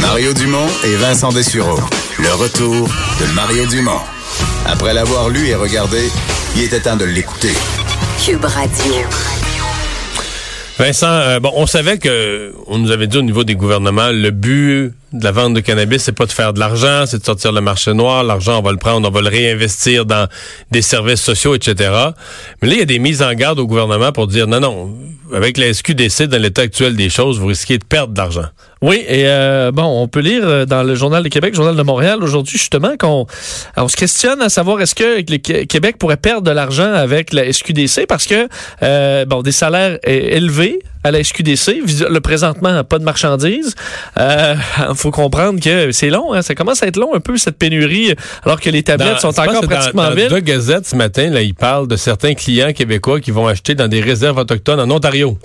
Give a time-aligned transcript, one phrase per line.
[0.00, 1.78] Mario Dumont et Vincent Dessureau.
[2.18, 2.88] Le retour
[3.20, 4.00] de Mario Dumont.
[4.66, 6.10] Après l'avoir lu et regardé,
[6.56, 7.52] il était temps de l'écouter.
[8.24, 8.94] Cube Radio.
[10.78, 14.30] Vincent, euh, bon, on savait que on nous avait dit au niveau des gouvernements, le
[14.30, 17.50] but de la vente de cannabis, c'est pas de faire de l'argent, c'est de sortir
[17.50, 18.22] le marché noir.
[18.22, 20.28] L'argent, on va le prendre, on va le réinvestir dans
[20.70, 21.90] des services sociaux, etc.
[22.62, 24.96] Mais là, il y a des mises en garde au gouvernement pour dire non, non,
[25.34, 28.46] avec la SQDC, dans l'état actuel des choses, vous risquez de perdre de l'argent.
[28.80, 31.82] Oui, et euh, bon, on peut lire euh, dans le Journal de Québec, Journal de
[31.82, 33.26] Montréal aujourd'hui, justement, qu'on
[33.76, 37.52] on se questionne à savoir est-ce que le Québec pourrait perdre de l'argent avec la
[37.52, 38.48] SQDC parce que,
[38.82, 43.74] euh, bon, des salaires élevés à la SQDC, le présentement, pas de marchandises.
[44.18, 44.54] Euh,
[44.94, 48.14] faut comprendre que c'est long, hein, ça commence à être long un peu cette pénurie,
[48.44, 50.30] alors que les tablettes sont encore pratiquement vides.
[50.30, 53.88] Dans Gazette ce matin, là, il parle de certains clients québécois qui vont acheter dans
[53.88, 55.38] des réserves autochtones en Ontario.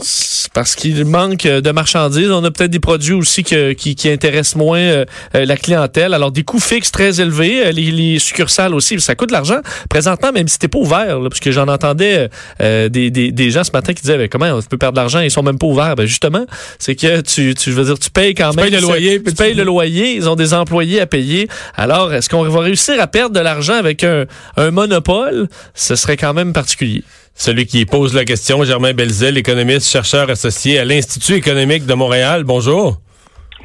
[0.53, 2.29] Parce qu'il manque de marchandises.
[2.29, 6.13] On a peut-être des produits aussi qui, qui, intéressent moins euh, euh, la clientèle.
[6.13, 9.61] Alors des coûts fixes très élevés, euh, les, succursales aussi, ça coûte de l'argent.
[9.89, 12.29] Présentement, même si t'es pas ouvert, parce que j'en entendais
[12.59, 15.19] des, des, des, gens ce matin qui disaient ben, comment on peut perdre de l'argent,
[15.19, 15.95] ils sont même pas ouverts.
[15.95, 16.45] Ben justement,
[16.79, 18.65] c'est que tu, tu veux dire, tu payes quand même.
[18.65, 21.47] Payes le loyer, tu payes le loyer, ils ont des employés à payer.
[21.75, 24.25] Alors, est-ce qu'on va réussir à perdre de l'argent avec un,
[24.57, 25.47] un monopole?
[25.73, 27.03] Ce serait quand même particulier.
[27.35, 32.43] Celui qui pose la question, Germain Belzil, économiste, chercheur associé à l'Institut économique de Montréal.
[32.43, 32.99] Bonjour.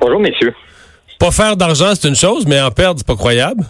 [0.01, 0.55] Bonjour, messieurs.
[1.19, 3.65] Pas faire d'argent, c'est une chose, mais en perdre, c'est pas croyable.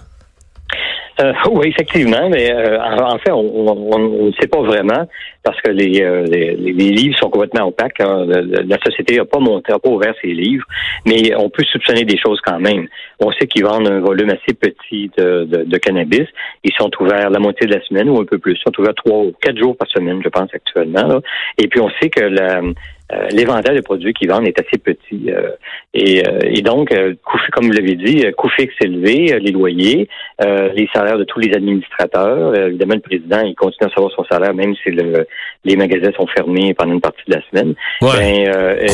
[1.20, 5.06] Euh, oui, effectivement, mais euh, en, fait, on ne sait pas vraiment
[5.42, 8.00] parce que les, euh, les, livres sont complètement opaques.
[8.00, 8.26] Hein.
[8.26, 10.64] La, société n'a pas monté, n'a pas ouvert ses livres,
[11.06, 12.86] mais on peut soupçonner des choses quand même.
[13.20, 16.26] On sait qu'ils vendent un volume assez petit de, de, cannabis.
[16.64, 18.52] Ils sont ouverts la moitié de la semaine ou un peu plus.
[18.52, 21.20] Ils sont ouverts trois ou quatre jours par semaine, je pense, actuellement.
[21.56, 22.60] Et puis on sait que la,
[23.10, 25.30] euh, l'éventail de produits qu'ils vendent est assez petit.
[25.30, 25.52] Euh,
[25.94, 26.94] et, euh, et, donc,
[27.52, 30.08] comme vous l'avez dit, coût fixe élevé, les loyers,
[30.40, 32.54] les salaires de tous les administrateurs.
[32.54, 35.26] évidemment, le président, il continue à savoir son salaire, même si le,
[35.64, 37.74] les magasins sont fermés pendant une partie de la semaine.
[38.02, 38.44] Ouais.
[38.46, 38.86] Ben,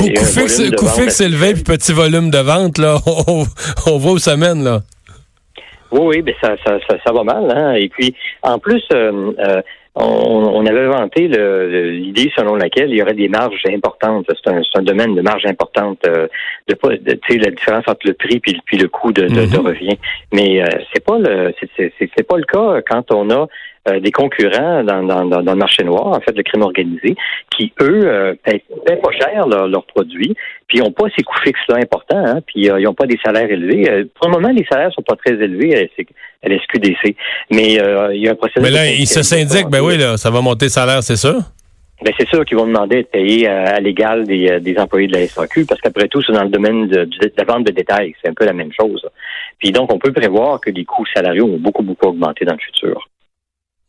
[0.76, 3.44] coût, fixe, élevé, puis petit volume de vente, là, on,
[3.86, 4.80] on voit où ça mène, là.
[5.90, 7.48] Oui, oui, ben ça, ça, ça, va mal.
[7.54, 7.74] Hein?
[7.74, 8.82] Et puis, en plus,
[9.96, 14.26] on, avait inventé l'idée selon laquelle il y aurait des marges importantes.
[14.28, 16.26] C'est un, domaine de marge importante, euh,
[16.68, 19.60] de, de la différence entre le prix puis, puis le coût de, de, mm-hmm.
[19.60, 19.98] revient.
[20.32, 23.46] Mais euh, c'est pas le c'est pas le cas quand on a
[23.88, 27.14] euh, des concurrents dans, dans, dans, le marché noir, en fait, le crime organisé,
[27.54, 28.62] qui, eux, euh, paient,
[28.96, 30.34] pas cher leurs produits,
[30.66, 33.50] puis ils n'ont pas ces coûts fixes-là importants, hein, puis ils n'ont pas des salaires
[33.50, 34.06] élevés.
[34.14, 35.90] pour le moment, les salaires sont pas très élevés
[36.42, 37.14] à, la SQDC,
[37.50, 38.62] mais il y a un processus...
[38.62, 41.40] Mais là, ils se syndiquent, ben oui, là, ça va monter le salaire, c'est sûr?
[42.02, 45.26] Ben c'est sûr qu'ils vont demander de payer à, l'égal des, des, employés de la
[45.26, 48.14] SAQ parce qu'après tout, c'est dans le domaine de, de, la vente de détail.
[48.20, 49.06] C'est un peu la même chose.
[49.58, 52.58] Puis donc, on peut prévoir que les coûts salariaux vont beaucoup, beaucoup augmenter dans le
[52.58, 53.08] futur.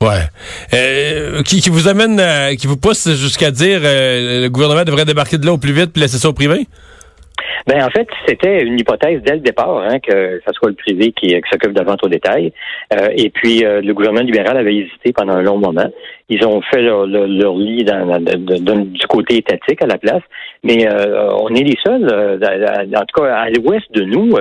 [0.03, 0.27] Ouais.
[0.73, 5.05] Euh, qui, qui, vous amène, euh, qui vous pousse jusqu'à dire euh, le gouvernement devrait
[5.05, 6.67] débarquer de là au plus vite puis laisser ça au privé?
[7.67, 11.11] Ben en fait, c'était une hypothèse dès le départ hein, que ce soit le privé
[11.11, 12.53] qui, qui s'occupe de la vente au détail.
[12.93, 15.89] Euh, et puis le gouvernement libéral avait hésité pendant un long moment.
[16.29, 20.23] Ils ont fait leur, leur, lit dans, du côté étatique à la place,
[20.63, 24.33] mais on est les seuls, en tout cas à l'ouest de nous,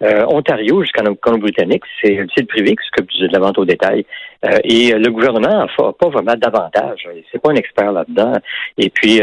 [0.00, 4.06] Ontario jusqu'en Colombie-Britannique, c'est le privé qui s'occupe de la vente au détail.
[4.44, 7.08] Euh, et le gouvernement n'a pas vraiment d'avantage.
[7.32, 8.34] C'est pas un expert là-dedans.
[8.78, 9.20] Et puis,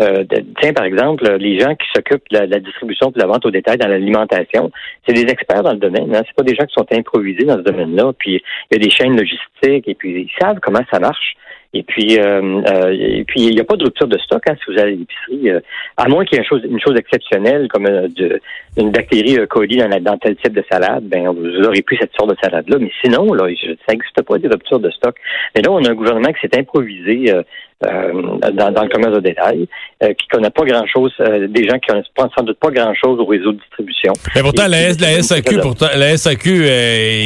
[0.00, 0.24] euh,
[0.60, 3.78] tiens, par exemple, les gens qui s'occupent de la, distribution de la vente au détail
[3.78, 4.70] dans l'alimentation,
[5.06, 6.14] c'est des experts dans le domaine.
[6.14, 6.22] Hein.
[6.26, 8.12] C'est pas des gens qui sont improvisés dans ce domaine-là.
[8.18, 11.36] Puis, il y a des chaînes logistiques et puis ils savent comment ça marche.
[11.74, 14.54] Et puis, euh, euh, et puis il n'y a pas de rupture de stock hein,
[14.56, 15.60] si vous allez à l'épicerie, euh,
[15.98, 18.40] à moins qu'il y ait une chose, une chose exceptionnelle comme de,
[18.78, 22.30] une bactérie coli dans, dans tel type de salade, ben vous n'aurez plus cette sorte
[22.30, 22.78] de salade-là.
[22.80, 23.44] Mais sinon, là,
[23.86, 25.14] ça n'existe pas des ruptures de stock.
[25.54, 27.34] Mais là, on a un gouvernement qui s'est improvisé
[27.82, 29.68] dans, dans, le commerce de détail,
[30.00, 33.52] qui connaît pas grand-chose, des gens qui connaissent pas, sans doute pas grand-chose au réseau
[33.52, 34.14] de distribution.
[34.34, 36.66] Mais pourtant, la, la, SAQ, pourtant, la SAQ,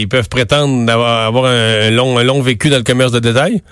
[0.01, 3.63] ils peuvent prétendre avoir, avoir un long, un long vécu dans le commerce de détail?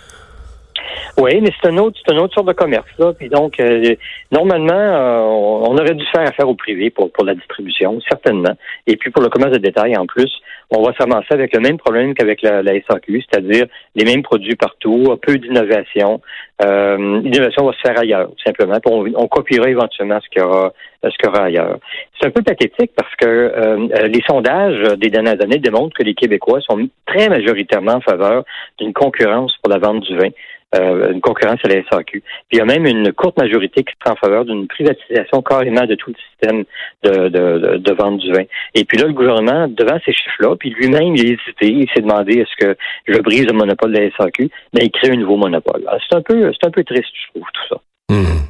[1.19, 3.13] Oui, mais c'est un autre, c'est une autre sorte de commerce là.
[3.13, 3.95] Puis donc, euh,
[4.31, 8.55] normalement, euh, on aurait dû faire affaire au privé pour pour la distribution, certainement.
[8.87, 10.31] Et puis pour le commerce de détail, en plus,
[10.71, 13.67] on va s'avancer avec le même problème qu'avec la, la SAQ, c'est-à-dire
[13.97, 16.21] les mêmes produits partout, peu d'innovation.
[16.65, 18.79] Euh, L'innovation va se faire ailleurs, tout simplement.
[18.87, 20.73] on, on copiera éventuellement ce qu'il y aura,
[21.03, 21.79] ce qu'il y aura ailleurs.
[22.21, 26.15] C'est un peu pathétique parce que euh, les sondages des dernières années démontrent que les
[26.15, 28.45] Québécois sont très majoritairement en faveur
[28.79, 30.29] d'une concurrence pour la vente du vin.
[30.77, 32.21] Euh, une concurrence à la SAQ.
[32.21, 32.23] Puis
[32.53, 35.97] il y a même une courte majorité qui sera en faveur d'une privatisation carrément de
[35.97, 36.65] tout le système
[37.03, 38.45] de, vente du vin.
[38.77, 42.03] Et puis là, le gouvernement, devant ces chiffres-là, puis lui-même, il a hésité, il s'est
[42.03, 42.77] demandé est-ce que
[43.09, 45.85] je brise le monopole de la SAQ, mais il crée un nouveau monopole.
[46.09, 47.81] C'est un peu, c'est un peu triste, je trouve, tout ça.
[48.09, 48.47] Hmm.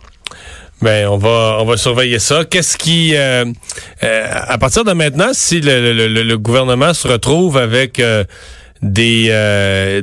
[0.83, 2.45] Ben, on va on va surveiller ça.
[2.45, 3.47] Qu'est-ce qui euh,
[4.03, 7.99] euh, à partir de maintenant, si le, gouvernement se retrouve avec
[8.83, 10.01] des euh,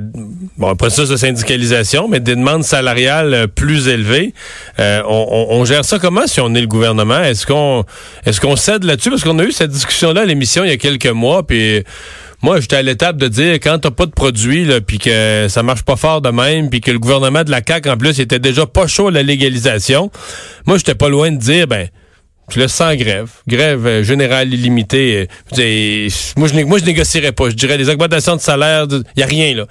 [0.58, 4.34] bon un processus de syndicalisation, mais des demandes salariales plus élevées.
[4.80, 7.20] Euh, on, on, gère ça comment si on est le gouvernement?
[7.20, 7.86] Est-ce qu'on
[8.26, 9.10] est-ce qu'on cède là-dessus?
[9.10, 11.84] Parce qu'on a eu cette discussion-là à l'émission il y a quelques mois, puis
[12.44, 15.84] moi j'étais à l'étape de dire quand t'as pas de produit, puis que ça marche
[15.84, 18.68] pas fort de même, puis que le gouvernement de la CAC en plus était déjà
[18.68, 20.12] pas chaud à la légalisation.
[20.68, 21.88] Moi j'étais pas loin de dire ben
[22.50, 23.30] je laisse sans grève.
[23.48, 25.28] Grève euh, générale illimitée.
[25.58, 27.50] Euh, moi, je, moi, je négocierais pas.
[27.50, 29.66] Je dirais les augmentations de salaire, il n'y a rien là.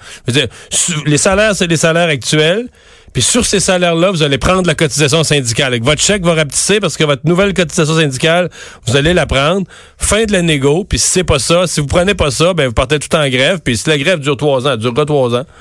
[1.05, 2.67] les salaires, c'est les salaires actuels.
[3.13, 5.67] Puis sur ces salaires-là, vous allez prendre la cotisation syndicale.
[5.67, 8.49] Avec votre chèque va rapetisser parce que votre nouvelle cotisation syndicale,
[8.85, 9.65] vous allez la prendre.
[9.97, 10.83] Fin de la négo.
[10.83, 13.27] Puis si c'est pas ça, si vous prenez pas ça, ben vous partez tout en
[13.27, 13.61] grève.
[13.63, 15.45] Puis si la grève dure trois ans, elle durera trois ans.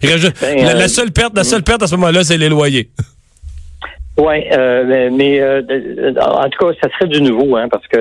[0.00, 0.20] Ben,
[0.64, 2.88] la, la, euh, seule perte, la seule perte à ce moment-là, c'est les loyers.
[4.18, 5.62] Oui, euh, mais euh,
[6.20, 7.98] en tout cas, ça serait du nouveau, hein, parce que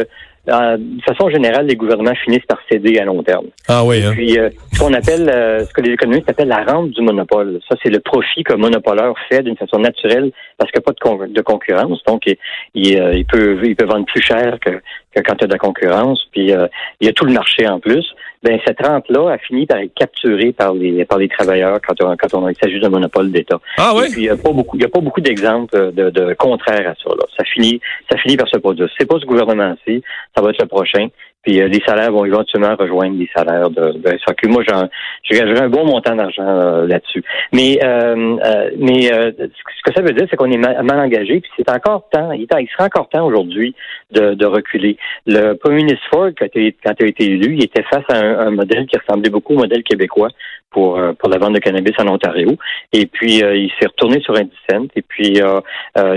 [0.49, 3.47] euh, de façon générale, les gouvernements finissent par céder à long terme.
[3.67, 4.01] Ah oui.
[4.03, 4.13] Hein?
[4.13, 4.37] Puis
[4.71, 5.29] ce qu'on appelle,
[5.67, 7.59] ce que les économistes appellent la rente du monopole.
[7.69, 11.25] Ça, c'est le profit qu'un monopoleur fait d'une façon naturelle parce qu'il n'y a pas
[11.27, 12.01] de, de concurrence.
[12.07, 12.37] Donc, il,
[12.73, 14.71] il, peut, il peut vendre plus cher que,
[15.13, 16.25] que quand il y a de la concurrence.
[16.31, 16.53] Puis
[17.01, 19.93] il y a tout le marché en plus ben cette rente-là a fini par être
[19.93, 23.59] capturée par les par les travailleurs quand on, quand on il s'agit d'un monopole d'État.
[23.77, 24.05] Ah oui.
[24.15, 26.95] il n'y a pas beaucoup il y a pas beaucoup d'exemples de, de contraires à
[26.95, 27.09] ça.
[27.09, 27.25] Là.
[27.37, 27.79] Ça finit
[28.11, 28.89] ça finit par se produire.
[28.97, 30.03] C'est pas ce gouvernement-ci,
[30.35, 31.07] ça va être le prochain.
[31.47, 34.49] Puis euh, les salaires vont éventuellement rejoindre les salaires de, de SAQ.
[34.49, 37.23] Moi, je un bon montant d'argent euh, là-dessus.
[37.53, 41.39] Mais euh, mais ce que ça veut dire, c'est qu'on est mal, engagé.
[41.39, 42.33] Puis c'est encore temps.
[42.33, 43.73] Il, il sera encore temps aujourd'hui
[44.11, 44.97] de, de, reculer.
[45.25, 48.17] Le premier ministre Ford, quand il, quand il a été élu, il était face à
[48.17, 50.29] un, un modèle qui ressemblait beaucoup au modèle québécois
[50.69, 52.57] pour pour la vente de cannabis en Ontario.
[52.91, 54.89] Et puis il s'est retourné sur Indicent.
[54.97, 55.61] Et puis il a,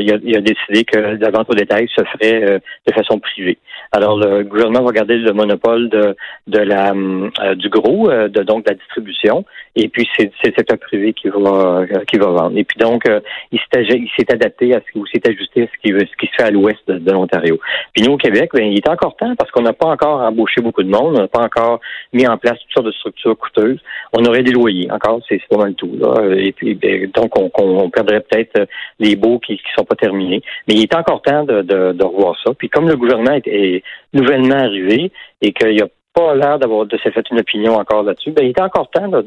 [0.00, 3.58] il, a, décidé que la vente au détail se ferait de façon privée.
[3.92, 8.64] Alors le gouvernement va garder le monopole de, la euh, du gros, euh, de donc
[8.64, 9.44] de la distribution,
[9.76, 11.38] et puis c'est le secteur privé qui va
[11.81, 12.56] euh, qui va vendre.
[12.56, 13.05] Et puis donc
[13.52, 16.49] il s'est adapté à ce qui s'est ajusté à ce qui ce qui se fait
[16.49, 17.58] à l'ouest de, l'Ontario.
[17.93, 20.61] Puis nous au Québec, ben, il est encore temps parce qu'on n'a pas encore embauché
[20.61, 21.81] beaucoup de monde, on n'a pas encore
[22.12, 23.81] mis en place toutes sortes de structures coûteuses.
[24.12, 25.99] On aurait des loyers encore, c'est pas mal tout.
[26.37, 28.69] Et puis ben, donc on, perdrait peut-être
[28.99, 30.43] les baux qui, qui sont pas terminés.
[30.69, 32.52] Mais il est encore temps de, de, revoir ça.
[32.55, 33.82] Puis comme le gouvernement est
[34.12, 35.00] nouvellement arrivé
[35.43, 38.44] et qu'il n'y a pas l'air d'avoir de s'être fait une opinion encore là-dessus, ben,
[38.44, 39.23] il est encore temps de,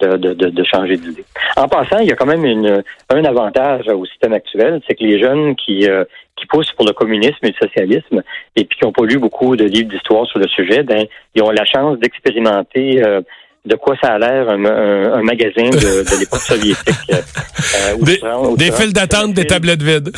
[0.00, 1.24] de, de, de, changer d'idée.
[1.56, 5.04] En passant, il y a quand même une, un avantage au système actuel, c'est que
[5.04, 6.04] les jeunes qui, euh,
[6.36, 8.22] qui poussent pour le communisme et le socialisme
[8.56, 11.42] et puis qui n'ont pas lu beaucoup de livres d'histoire sur le sujet, ben, ils
[11.42, 13.20] ont la chance d'expérimenter euh,
[13.66, 16.94] de quoi ça a l'air un, un, magasin de, l'époque soviétique.
[17.10, 20.10] Euh, des, fils d'attente, des tablettes vides.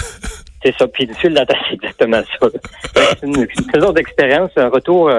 [0.64, 0.86] C'est ça.
[0.88, 2.48] Puis le fil d'attente, c'est exactement ça.
[3.20, 5.10] C'est une, une sorte d'expérience, un retour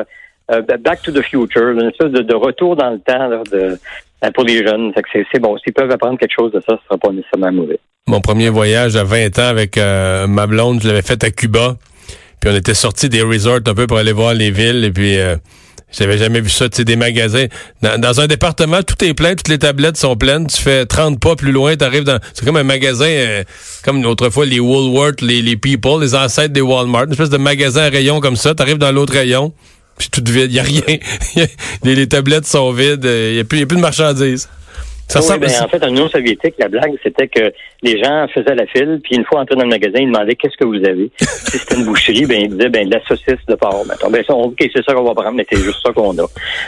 [0.51, 3.75] euh, back to the future, une espèce de, retour dans le temps euh,
[4.33, 4.91] pour les jeunes.
[5.31, 5.57] C'est bon.
[5.59, 7.79] S'ils peuvent apprendre quelque chose de ça, ce sera pas nécessairement mauvais.
[8.07, 11.77] Mon premier voyage à 20 ans avec euh, ma blonde, je l'avais fait à Cuba.
[12.41, 14.83] Puis on était sortis des resorts un peu pour aller voir les villes.
[14.83, 15.17] Et puis
[15.97, 17.45] j'avais jamais vu ça, tu sais, des magasins.
[17.81, 20.47] Dans, un département, tout est plein, toutes les tablettes sont pleines.
[20.47, 22.19] Tu fais 30 pas plus loin, tu arrives dans...
[22.33, 23.43] C'est comme un magasin,
[23.83, 27.05] comme autrefois les Woolworth, les, les People, les ancêtres des Walmart.
[27.05, 28.55] Une espèce de magasin à rayon comme ça.
[28.55, 29.53] Tu arrives dans l'autre rayon
[29.97, 30.97] puis tout vide, il a rien.
[31.83, 34.49] les, tablettes sont vides, il n'y a, plus de marchandises.
[35.07, 38.55] Ça oui, ben, en fait, en Union soviétique, la blague, c'était que les gens faisaient
[38.55, 41.11] la file, puis une fois entrés dans le magasin, ils demandaient qu'est-ce que vous avez?
[41.19, 43.85] si c'était une boucherie, ben ils disaient ben de la saucisse de porc.
[43.85, 46.25] Ben ça, ok, c'est ça qu'on va prendre, mais c'est juste ça qu'on a.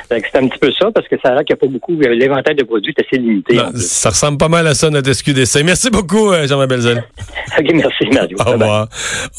[0.09, 1.99] C'est un petit peu ça, parce que ça a l'air qu'il n'y a pas beaucoup.
[1.99, 3.57] L'éventail de produits est assez limité.
[3.75, 5.63] ça ressemble pas mal à ça, notre SQDC.
[5.63, 7.03] Merci beaucoup, euh, Jean-Marc Belzel.
[7.59, 8.37] ok, merci, Mario.
[8.45, 8.87] Au revoir.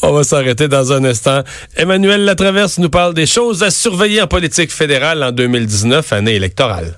[0.03, 1.43] On va s'arrêter dans un instant.
[1.77, 6.97] Emmanuel Latraverse nous parle des choses à surveiller en politique fédérale en 2019, année électorale.